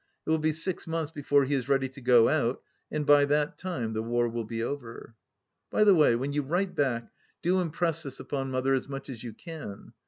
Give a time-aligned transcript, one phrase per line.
[0.25, 3.59] It will be six months before he is ready to go out, and by that
[3.59, 5.13] time the war will be over.
[5.69, 7.11] By the way, when you write back,
[7.43, 9.93] do impress this upon Mother as much as you can.